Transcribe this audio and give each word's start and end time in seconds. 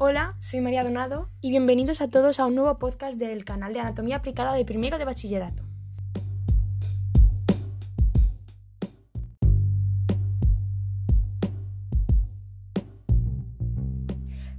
Hola, 0.00 0.36
soy 0.38 0.60
María 0.60 0.84
Donado 0.84 1.28
y 1.40 1.50
bienvenidos 1.50 2.00
a 2.00 2.08
todos 2.08 2.38
a 2.38 2.46
un 2.46 2.54
nuevo 2.54 2.78
podcast 2.78 3.18
del 3.18 3.44
canal 3.44 3.72
de 3.72 3.80
Anatomía 3.80 4.14
Aplicada 4.14 4.52
de 4.52 4.64
Primero 4.64 4.96
de 4.96 5.04
Bachillerato. 5.04 5.64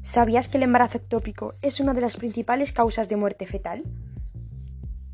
¿Sabías 0.02 0.50
que 0.50 0.58
el 0.58 0.64
embarazo 0.64 0.98
ectópico 0.98 1.56
es 1.62 1.80
una 1.80 1.94
de 1.94 2.02
las 2.02 2.18
principales 2.18 2.74
causas 2.74 3.08
de 3.08 3.16
muerte 3.16 3.48
fetal? 3.48 3.86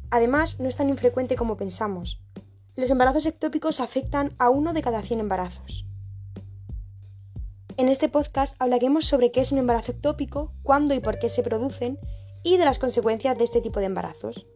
Además, 0.09 0.59
no 0.59 0.67
es 0.67 0.75
tan 0.75 0.89
infrecuente 0.89 1.35
como 1.35 1.55
pensamos. 1.55 2.19
Los 2.75 2.89
embarazos 2.89 3.27
ectópicos 3.27 3.79
afectan 3.79 4.33
a 4.39 4.49
uno 4.49 4.73
de 4.73 4.81
cada 4.81 5.03
100 5.03 5.19
embarazos. 5.19 5.84
En 7.77 7.89
este 7.89 8.07
podcast 8.07 8.55
hablaremos 8.57 9.03
sobre 9.03 9.31
qué 9.31 9.41
es 9.41 9.51
un 9.51 9.57
embarazo 9.57 9.91
ectópico, 9.91 10.53
cuándo 10.63 10.93
y 10.93 11.01
por 11.01 11.19
qué 11.19 11.27
se 11.27 11.43
producen 11.43 11.99
y 12.41 12.55
de 12.55 12.63
las 12.63 12.79
consecuencias 12.79 13.37
de 13.37 13.43
este 13.43 13.59
tipo 13.59 13.81
de 13.81 13.87
embarazos. 13.87 14.47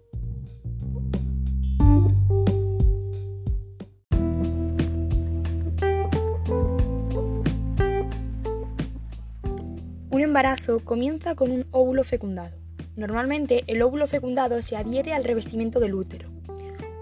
Un 10.10 10.22
embarazo 10.22 10.80
comienza 10.86 11.36
con 11.36 11.52
un 11.52 11.68
óvulo 11.72 12.06
fecundado. 12.06 12.56
Normalmente 12.96 13.66
el 13.68 13.82
óvulo 13.82 14.08
fecundado 14.08 14.62
se 14.62 14.78
adhiere 14.78 15.12
al 15.12 15.26
revestimiento 15.26 15.82
del 15.82 15.94
útero. 15.94 16.30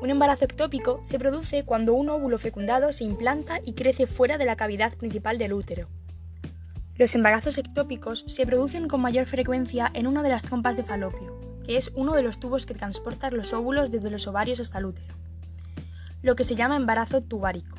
Un 0.02 0.10
embarazo 0.10 0.46
ectópico 0.46 1.00
se 1.04 1.20
produce 1.20 1.64
cuando 1.64 1.94
un 1.94 2.10
óvulo 2.10 2.40
fecundado 2.40 2.92
se 2.92 3.04
implanta 3.04 3.60
y 3.64 3.74
crece 3.74 4.08
fuera 4.08 4.40
de 4.40 4.46
la 4.46 4.56
cavidad 4.56 4.96
principal 4.96 5.38
del 5.38 5.54
útero. 5.54 5.88
Los 6.98 7.14
embarazos 7.14 7.60
ectópicos 7.60 8.24
se 8.26 8.48
producen 8.48 8.88
con 8.88 9.02
mayor 9.02 9.28
frecuencia 9.28 9.92
en 9.94 10.08
una 10.08 10.24
de 10.24 10.30
las 10.30 10.42
trompas 10.42 10.76
de 10.78 10.84
falopio, 10.84 11.40
que 11.64 11.78
es 11.78 11.92
uno 11.94 12.16
de 12.16 12.24
los 12.24 12.40
tubos 12.40 12.66
que 12.66 12.74
transportan 12.74 13.38
los 13.38 13.54
óvulos 13.54 13.92
desde 13.92 14.10
los 14.10 14.26
ovarios 14.26 14.60
hasta 14.60 14.80
el 14.80 14.86
útero, 14.86 15.14
lo 16.24 16.36
que 16.36 16.44
se 16.44 16.56
llama 16.56 16.76
embarazo 16.76 17.22
tubárico. 17.22 17.78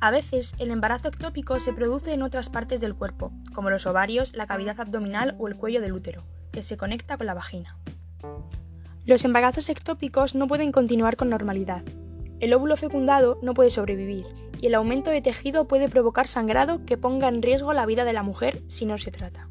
A 0.00 0.10
veces, 0.10 0.54
el 0.58 0.70
embarazo 0.70 1.08
ectópico 1.08 1.58
se 1.58 1.74
produce 1.74 2.14
en 2.14 2.22
otras 2.22 2.48
partes 2.48 2.80
del 2.80 2.94
cuerpo, 2.94 3.30
como 3.52 3.68
los 3.68 3.84
ovarios, 3.84 4.34
la 4.34 4.46
cavidad 4.46 4.80
abdominal 4.80 5.36
o 5.38 5.46
el 5.46 5.56
cuello 5.56 5.82
del 5.82 5.92
útero, 5.92 6.24
que 6.50 6.62
se 6.62 6.78
conecta 6.78 7.18
con 7.18 7.26
la 7.26 7.34
vagina. 7.34 7.76
Los 9.04 9.26
embarazos 9.26 9.68
ectópicos 9.68 10.34
no 10.34 10.48
pueden 10.48 10.72
continuar 10.72 11.16
con 11.16 11.28
normalidad. 11.28 11.82
El 12.38 12.54
óvulo 12.54 12.78
fecundado 12.78 13.38
no 13.42 13.52
puede 13.52 13.68
sobrevivir 13.68 14.24
y 14.60 14.66
el 14.66 14.74
aumento 14.74 15.10
de 15.10 15.22
tejido 15.22 15.66
puede 15.66 15.88
provocar 15.88 16.26
sangrado 16.26 16.84
que 16.84 16.98
ponga 16.98 17.28
en 17.28 17.40
riesgo 17.40 17.72
la 17.72 17.86
vida 17.86 18.04
de 18.04 18.12
la 18.12 18.22
mujer 18.22 18.62
si 18.66 18.84
no 18.84 18.98
se 18.98 19.10
trata. 19.10 19.48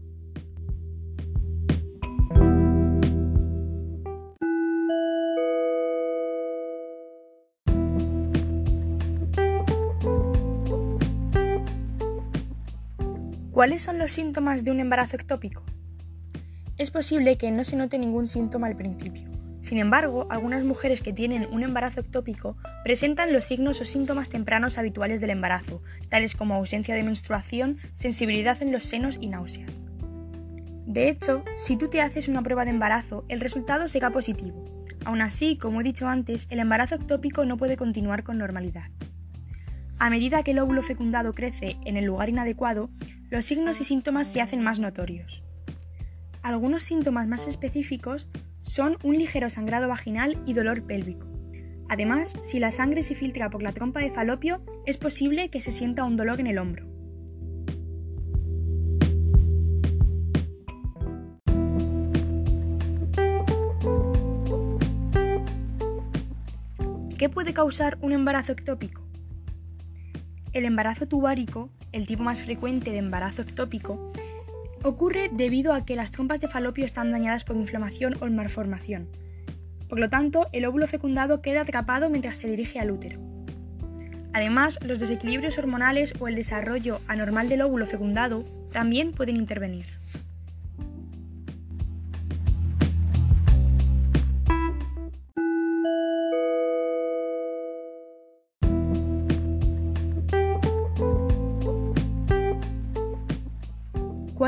¿Cuáles 13.51 13.81
son 13.81 13.97
los 13.97 14.11
síntomas 14.11 14.63
de 14.63 14.71
un 14.71 14.79
embarazo 14.79 15.17
ectópico? 15.17 15.63
Es 16.77 16.91
posible 16.91 17.35
que 17.35 17.51
no 17.51 17.65
se 17.65 17.75
note 17.75 17.97
ningún 17.97 18.25
síntoma 18.25 18.67
al 18.67 18.77
principio. 18.77 19.38
Sin 19.61 19.77
embargo, 19.77 20.27
algunas 20.29 20.63
mujeres 20.63 21.01
que 21.01 21.13
tienen 21.13 21.47
un 21.51 21.63
embarazo 21.63 21.99
ectópico 21.99 22.57
presentan 22.83 23.33
los 23.33 23.43
signos 23.43 23.81
o 23.81 23.85
síntomas 23.85 24.29
tempranos 24.29 24.77
habituales 24.77 25.19
del 25.19 25.31
embarazo, 25.31 25.81
tales 26.07 26.35
como 26.35 26.55
ausencia 26.55 26.95
de 26.95 27.03
menstruación, 27.03 27.77
sensibilidad 27.91 28.61
en 28.61 28.71
los 28.71 28.83
senos 28.83 29.17
y 29.19 29.27
náuseas. 29.27 29.83
De 30.85 31.09
hecho, 31.09 31.43
si 31.55 31.77
tú 31.77 31.89
te 31.89 32.01
haces 32.01 32.27
una 32.29 32.41
prueba 32.41 32.63
de 32.63 32.71
embarazo, 32.71 33.25
el 33.27 33.41
resultado 33.41 33.87
será 33.87 34.11
positivo. 34.11 34.65
Aún 35.05 35.21
así, 35.21 35.57
como 35.57 35.81
he 35.81 35.83
dicho 35.83 36.07
antes, 36.07 36.47
el 36.49 36.59
embarazo 36.59 36.95
ectópico 36.95 37.45
no 37.45 37.57
puede 37.57 37.75
continuar 37.75 38.23
con 38.23 38.37
normalidad. 38.37 38.89
A 39.99 40.09
medida 40.09 40.41
que 40.43 40.51
el 40.51 40.59
óvulo 40.59 40.81
fecundado 40.81 41.33
crece 41.35 41.77
en 41.85 41.97
el 41.97 42.05
lugar 42.05 42.29
inadecuado, 42.29 42.89
los 43.29 43.45
signos 43.45 43.81
y 43.81 43.83
síntomas 43.83 44.31
se 44.31 44.41
hacen 44.41 44.63
más 44.63 44.79
notorios. 44.79 45.43
Algunos 46.41 46.83
síntomas 46.83 47.27
más 47.27 47.47
específicos 47.47 48.27
son 48.61 48.97
un 49.03 49.17
ligero 49.17 49.49
sangrado 49.49 49.87
vaginal 49.87 50.41
y 50.45 50.53
dolor 50.53 50.83
pélvico. 50.83 51.27
Además, 51.89 52.37
si 52.43 52.59
la 52.59 52.71
sangre 52.71 53.01
se 53.01 53.15
filtra 53.15 53.49
por 53.49 53.63
la 53.63 53.73
trompa 53.73 53.99
de 53.99 54.11
falopio, 54.11 54.61
es 54.85 54.97
posible 54.97 55.49
que 55.49 55.59
se 55.59 55.71
sienta 55.71 56.03
un 56.03 56.17
dolor 56.17 56.39
en 56.39 56.47
el 56.47 56.59
hombro. 56.59 56.87
¿Qué 67.17 67.27
puede 67.27 67.51
causar 67.51 67.97
un 68.01 68.13
embarazo 68.13 68.53
ectópico? 68.53 69.01
El 70.53 70.63
embarazo 70.63 71.05
tubárico, 71.05 71.69
el 71.91 72.07
tipo 72.07 72.23
más 72.23 72.41
frecuente 72.41 72.91
de 72.91 72.97
embarazo 72.97 73.41
ectópico, 73.41 74.09
ocurre 74.83 75.29
debido 75.31 75.73
a 75.73 75.85
que 75.85 75.95
las 75.95 76.11
trompas 76.11 76.41
de 76.41 76.47
falopio 76.47 76.85
están 76.85 77.11
dañadas 77.11 77.43
por 77.43 77.55
inflamación 77.55 78.15
o 78.21 78.27
malformación. 78.27 79.07
Por 79.87 79.99
lo 79.99 80.09
tanto, 80.09 80.47
el 80.53 80.65
óvulo 80.65 80.87
fecundado 80.87 81.41
queda 81.41 81.61
atrapado 81.61 82.09
mientras 82.09 82.37
se 82.37 82.47
dirige 82.47 82.79
al 82.79 82.91
útero. 82.91 83.19
Además, 84.33 84.79
los 84.83 84.99
desequilibrios 84.99 85.57
hormonales 85.57 86.13
o 86.19 86.27
el 86.27 86.35
desarrollo 86.35 86.99
anormal 87.07 87.49
del 87.49 87.63
óvulo 87.63 87.87
fecundado 87.87 88.45
también 88.71 89.11
pueden 89.11 89.37
intervenir. 89.37 89.98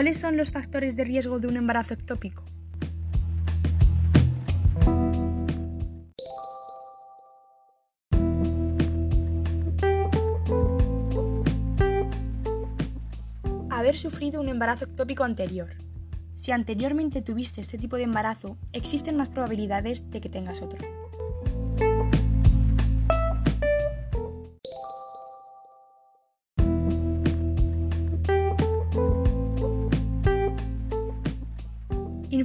¿Cuáles 0.02 0.18
son 0.18 0.36
los 0.36 0.52
factores 0.52 0.96
de 0.96 1.04
riesgo 1.04 1.38
de 1.38 1.48
un 1.48 1.58
embarazo 1.58 1.94
ectópico? 1.94 2.44
Haber 13.70 13.96
sufrido 13.96 14.42
un 14.42 14.50
embarazo 14.50 14.86
ectópico 14.86 15.24
anterior. 15.24 15.70
Si 16.34 16.52
anteriormente 16.52 17.22
tuviste 17.22 17.62
este 17.62 17.78
tipo 17.78 17.96
de 17.96 18.02
embarazo, 18.02 18.58
existen 18.74 19.16
más 19.18 19.30
probabilidades 19.30 20.10
de 20.10 20.20
que 20.20 20.30
tengas 20.30 20.64
otro. 20.64 20.80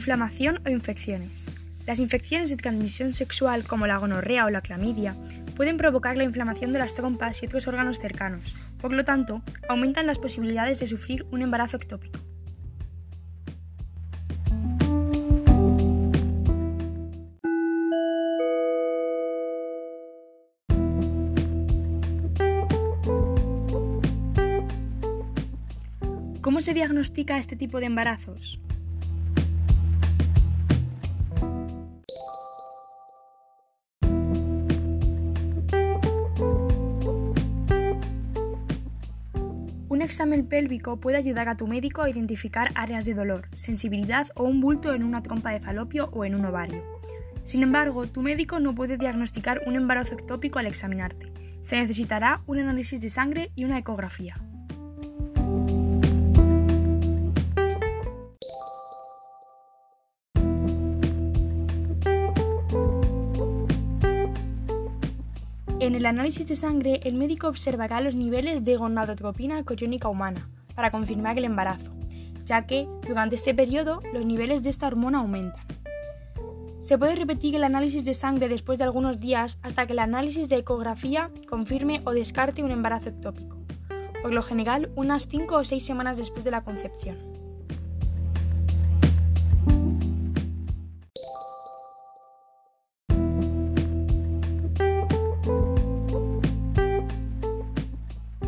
Inflamación 0.07 0.61
o 0.65 0.69
infecciones. 0.71 1.51
Las 1.85 1.99
infecciones 1.99 2.51
de 2.51 2.57
transmisión 2.57 3.13
sexual 3.13 3.65
como 3.65 3.89
la 3.89 3.97
gonorrea 3.97 4.47
o 4.47 4.51
la 4.51 4.61
clamidia 4.61 5.17
pueden 5.57 5.77
provocar 5.77 6.17
la 6.17 6.23
inflamación 6.23 6.73
de 6.73 6.79
las 6.79 6.95
trompas 6.95 7.43
y 7.43 7.47
otros 7.47 7.67
órganos 7.67 7.99
cercanos, 7.99 8.55
por 8.81 8.93
lo 8.93 9.05
tanto, 9.05 9.43
aumentan 9.69 10.07
las 10.07 10.19
posibilidades 10.19 10.79
de 10.79 10.87
sufrir 10.87 11.27
un 11.33 11.43
embarazo 11.43 11.77
ectópico. 11.77 12.21
¿Cómo 26.41 26.61
se 26.61 26.75
diagnostica 26.75 27.39
este 27.39 27.57
tipo 27.57 27.81
de 27.81 27.87
embarazos? 27.87 28.61
Examen 40.07 40.47
pélvico 40.47 40.99
puede 40.99 41.19
ayudar 41.19 41.49
a 41.49 41.57
tu 41.57 41.67
médico 41.67 42.03
a 42.03 42.09
identificar 42.09 42.71
áreas 42.75 43.05
de 43.05 43.13
dolor, 43.13 43.49
sensibilidad 43.53 44.29
o 44.35 44.45
un 44.45 44.61
bulto 44.61 44.95
en 44.95 45.03
una 45.03 45.23
trompa 45.23 45.51
de 45.51 45.61
falopio 45.61 46.09
o 46.13 46.25
en 46.25 46.35
un 46.35 46.47
ovario. 46.47 46.83
Sin 47.43 47.63
embargo, 47.63 48.07
tu 48.07 48.23
médico 48.23 48.59
no 48.59 48.75
puede 48.75 48.97
diagnosticar 48.97 49.63
un 49.67 49.77
embarazo 49.77 50.15
ectópico 50.15 50.59
al 50.59 50.67
examinarte. 50.67 51.33
Se 51.61 51.77
necesitará 51.77 52.43
un 52.47 52.59
análisis 52.59 53.01
de 53.01 53.11
sangre 53.11 53.51
y 53.55 53.65
una 53.65 53.79
ecografía. 53.79 54.37
En 65.79 65.95
el 65.95 66.07
análisis 66.07 66.49
de 66.49 66.57
sangre, 66.57 67.01
el 67.05 67.17
médico 67.17 67.49
observará 67.49 68.01
los 68.01 68.15
niveles 68.15 68.65
de 68.65 68.77
gonadotropina 68.77 69.63
coriónica 69.63 70.09
humana 70.09 70.49
para 70.75 70.91
confirmar 70.91 71.37
el 71.37 71.45
embarazo. 71.45 71.93
ya 72.47 72.65
que 72.65 72.89
durante 73.07 73.35
este 73.35 73.55
periodo 73.55 74.01
los 74.13 74.25
niveles 74.25 74.63
de 74.63 74.71
esta 74.71 74.87
hormona 74.87 75.19
aumentan. 75.19 75.65
Se 76.81 76.97
puede 76.97 77.17
repetir 77.17 77.57
el 77.57 77.65
análisis 77.65 78.05
de 78.05 78.15
sangre 78.15 78.49
después 78.49 78.79
de 78.79 78.85
algunos 78.85 79.19
días 79.19 79.59
hasta 79.63 79.87
que 79.87 79.95
el 79.95 79.99
análisis 79.99 80.49
de 80.49 80.59
ecografía 80.59 81.31
confirme 81.49 82.03
o 82.05 82.13
descarte 82.13 82.63
un 82.63 82.71
embarazo 82.71 83.09
ectópico, 83.09 83.59
por 84.23 84.33
lo 84.33 84.43
general 84.43 84.93
unas 84.95 85.27
5 85.27 85.57
o 85.57 85.65
6 85.65 85.85
semanas 85.85 86.19
después 86.19 86.45
de 86.45 86.53
la 86.53 86.63
concepción. 86.63 87.36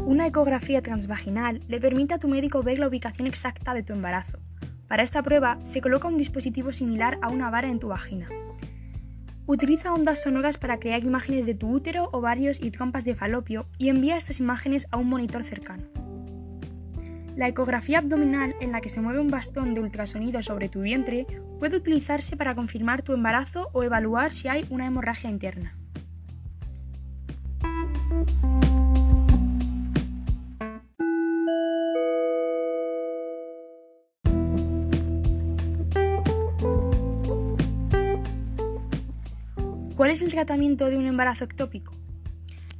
Una 0.08 0.26
ecografía 0.26 0.80
transvaginal 0.80 1.60
le 1.68 1.80
permite 1.80 2.14
a 2.14 2.18
tu 2.18 2.28
médico 2.28 2.62
ver 2.62 2.78
la 2.78 2.88
ubicación 2.88 3.28
exacta 3.28 3.74
de 3.74 3.82
tu 3.82 3.92
embarazo. 3.92 4.38
Para 4.88 5.02
esta 5.02 5.22
prueba 5.22 5.58
se 5.64 5.82
coloca 5.82 6.08
un 6.08 6.16
dispositivo 6.16 6.72
similar 6.72 7.18
a 7.20 7.28
una 7.28 7.50
vara 7.50 7.68
en 7.68 7.78
tu 7.78 7.88
vagina. 7.88 8.26
Utiliza 9.44 9.92
ondas 9.92 10.22
sonoras 10.22 10.56
para 10.56 10.78
crear 10.78 11.04
imágenes 11.04 11.44
de 11.44 11.52
tu 11.52 11.68
útero, 11.70 12.08
ovarios 12.10 12.58
y 12.58 12.70
trompas 12.70 13.04
de 13.04 13.14
falopio 13.14 13.66
y 13.76 13.90
envía 13.90 14.16
estas 14.16 14.40
imágenes 14.40 14.88
a 14.92 14.96
un 14.96 15.10
monitor 15.10 15.44
cercano. 15.44 15.84
La 17.36 17.46
ecografía 17.46 17.98
abdominal, 17.98 18.56
en 18.62 18.72
la 18.72 18.80
que 18.80 18.88
se 18.88 19.02
mueve 19.02 19.20
un 19.20 19.28
bastón 19.28 19.74
de 19.74 19.82
ultrasonido 19.82 20.40
sobre 20.40 20.70
tu 20.70 20.80
vientre, 20.80 21.26
puede 21.58 21.76
utilizarse 21.76 22.34
para 22.34 22.54
confirmar 22.54 23.02
tu 23.02 23.12
embarazo 23.12 23.68
o 23.74 23.82
evaluar 23.82 24.32
si 24.32 24.48
hay 24.48 24.64
una 24.70 24.86
hemorragia 24.86 25.28
interna. 25.28 25.76
¿Cuál 40.08 40.16
es 40.16 40.22
el 40.22 40.30
tratamiento 40.30 40.86
de 40.86 40.96
un 40.96 41.06
embarazo 41.06 41.44
ectópico? 41.44 41.92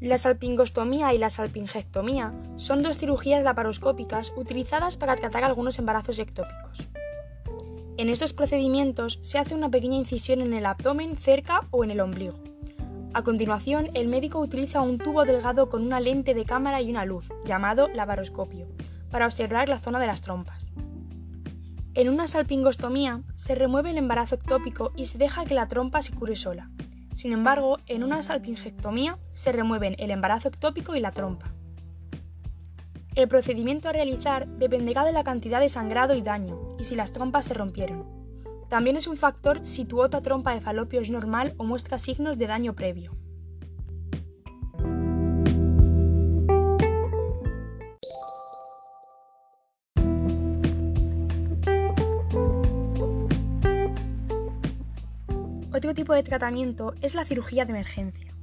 La 0.01 0.17
salpingostomía 0.17 1.13
y 1.13 1.19
la 1.19 1.29
salpingectomía 1.29 2.33
son 2.57 2.81
dos 2.81 2.97
cirugías 2.97 3.45
laparoscópicas 3.45 4.33
utilizadas 4.35 4.97
para 4.97 5.15
tratar 5.15 5.45
algunos 5.45 5.79
embarazos 5.79 6.19
ectópicos. 6.21 6.89
En 7.99 8.09
estos 8.09 8.33
procedimientos 8.33 9.19
se 9.21 9.37
hace 9.37 9.55
una 9.55 9.69
pequeña 9.69 9.99
incisión 9.99 10.41
en 10.41 10.55
el 10.55 10.65
abdomen, 10.65 11.19
cerca 11.19 11.67
o 11.71 11.85
en 11.85 11.91
el 11.91 12.01
ombligo. 12.01 12.39
A 13.13 13.23
continuación, 13.23 13.91
el 13.93 14.09
médico 14.09 14.39
utiliza 14.39 14.81
un 14.81 14.97
tubo 14.97 15.27
delgado 15.27 15.69
con 15.69 15.83
una 15.83 16.01
lente 16.01 16.33
de 16.33 16.47
cámara 16.47 16.81
y 16.81 16.89
una 16.89 17.05
luz, 17.05 17.29
llamado 17.45 17.89
laparoscopio, 17.89 18.69
para 19.11 19.27
observar 19.27 19.69
la 19.69 19.81
zona 19.81 20.01
de 20.01 20.07
las 20.07 20.23
trompas. 20.23 20.73
En 21.93 22.09
una 22.09 22.27
salpingostomía 22.27 23.21
se 23.35 23.55
remueve 23.55 23.91
el 23.91 23.99
embarazo 23.99 24.37
ectópico 24.37 24.93
y 24.97 25.05
se 25.05 25.19
deja 25.19 25.45
que 25.45 25.55
la 25.55 25.69
trompa 25.69 26.01
se 26.01 26.15
cure 26.15 26.35
sola. 26.35 26.71
Sin 27.19 27.33
embargo, 27.33 27.79
en 27.89 28.05
una 28.05 28.23
salpingectomía 28.23 29.19
se 29.33 29.51
remueven 29.51 29.97
el 29.99 30.13
embarazo 30.13 30.47
ectópico 30.47 30.95
y 30.95 31.01
la 31.01 31.11
trompa. 31.11 31.53
El 33.17 33.27
procedimiento 33.27 33.89
a 33.89 33.93
realizar 33.93 34.47
dependerá 34.47 35.05
de 35.05 35.13
la 35.13 35.25
cantidad 35.25 35.59
de 35.59 35.69
sangrado 35.69 36.15
y 36.15 36.23
daño 36.23 36.61
y 36.79 36.85
si 36.85 36.95
las 36.95 37.11
trompas 37.11 37.47
se 37.47 37.55
rompieron. 37.55 38.07
También 38.69 38.97
es 38.97 39.09
un 39.09 39.17
factor 39.17 39.67
si 39.67 39.85
tu 39.85 40.01
otra 40.01 40.23
trompa 40.23 40.55
de 40.55 40.61
falopio 40.61 41.01
es 41.01 41.11
normal 41.11 41.55
o 41.57 41.65
muestra 41.65 41.99
signos 41.99 42.39
de 42.39 42.47
daño 42.47 42.77
previo. 42.77 43.17
Otro 55.89 56.03
tipo 56.03 56.13
de 56.13 56.23
tratamiento 56.23 56.93
es 57.01 57.15
la 57.15 57.25
cirugía 57.25 57.65
de 57.65 57.71
emergencia. 57.71 58.35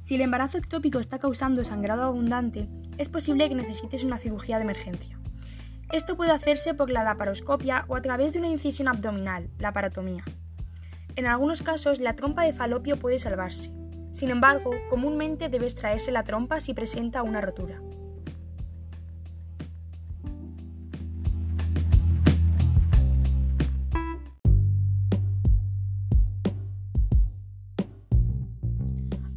Si 0.00 0.16
el 0.16 0.20
embarazo 0.20 0.58
ectópico 0.58 0.98
está 0.98 1.18
causando 1.18 1.64
sangrado 1.64 2.02
abundante, 2.02 2.68
es 2.98 3.08
posible 3.08 3.48
que 3.48 3.54
necesites 3.54 4.04
una 4.04 4.18
cirugía 4.18 4.58
de 4.58 4.64
emergencia. 4.64 5.18
Esto 5.92 6.14
puede 6.14 6.32
hacerse 6.32 6.74
por 6.74 6.90
la 6.90 7.02
laparoscopia 7.02 7.86
o 7.88 7.96
a 7.96 8.02
través 8.02 8.34
de 8.34 8.40
una 8.40 8.50
incisión 8.50 8.88
abdominal, 8.88 9.48
la 9.58 9.72
paratomía. 9.72 10.24
En 11.16 11.26
algunos 11.26 11.62
casos, 11.62 12.00
la 12.00 12.16
trompa 12.16 12.42
de 12.42 12.52
falopio 12.52 12.98
puede 12.98 13.18
salvarse. 13.18 13.72
Sin 14.12 14.28
embargo, 14.28 14.70
comúnmente 14.90 15.48
debe 15.48 15.64
extraerse 15.64 16.12
la 16.12 16.24
trompa 16.24 16.60
si 16.60 16.74
presenta 16.74 17.22
una 17.22 17.40
rotura. 17.40 17.80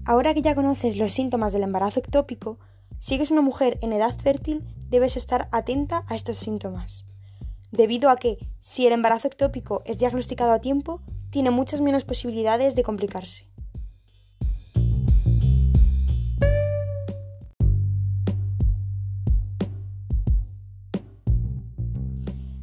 Ahora 0.08 0.34
que 0.34 0.42
ya 0.42 0.56
conoces 0.56 0.96
los 0.96 1.12
síntomas 1.12 1.52
del 1.52 1.64
embarazo 1.64 2.00
ectópico, 2.00 2.60
si 2.98 3.16
eres 3.16 3.30
una 3.30 3.42
mujer 3.42 3.78
en 3.82 3.92
edad 3.92 4.16
fértil, 4.16 4.64
debes 4.90 5.18
estar 5.18 5.50
atenta 5.52 6.06
a 6.08 6.16
estos 6.16 6.38
síntomas. 6.38 7.06
Debido 7.74 8.10
a 8.10 8.16
que, 8.16 8.38
si 8.62 8.88
el 8.88 8.94
embarazo 8.94 9.28
ectópico 9.28 9.82
es 9.84 9.98
diagnosticado 9.98 10.54
a 10.54 10.62
tiempo, 10.62 11.02
tiene 11.30 11.52
muchas 11.52 11.82
menos 11.82 12.06
posibilidades 12.06 12.74
de 12.74 12.84
complicarse. 12.84 13.50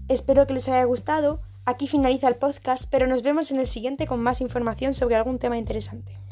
Espero 0.08 0.46
que 0.46 0.54
les 0.54 0.66
haya 0.70 0.84
gustado. 0.84 1.42
Aquí 1.66 1.88
finaliza 1.88 2.26
el 2.28 2.36
podcast, 2.36 2.88
pero 2.90 3.06
nos 3.06 3.20
vemos 3.20 3.50
en 3.50 3.60
el 3.60 3.66
siguiente 3.66 4.06
con 4.06 4.22
más 4.22 4.40
información 4.40 4.94
sobre 4.94 5.16
algún 5.16 5.38
tema 5.38 5.58
interesante. 5.58 6.23